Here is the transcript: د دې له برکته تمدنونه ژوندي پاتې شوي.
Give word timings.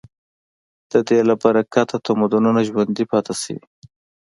د 0.91 0.93
دې 1.07 1.19
له 1.29 1.35
برکته 1.43 1.95
تمدنونه 2.07 2.59
ژوندي 2.67 3.03
پاتې 3.11 3.33
شوي. 3.41 3.63